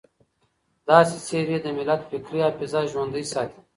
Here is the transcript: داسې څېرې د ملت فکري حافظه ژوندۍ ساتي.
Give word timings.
داسې 0.89 1.17
څېرې 1.27 1.57
د 1.63 1.67
ملت 1.77 2.01
فکري 2.09 2.39
حافظه 2.45 2.79
ژوندۍ 2.91 3.25
ساتي. 3.33 3.59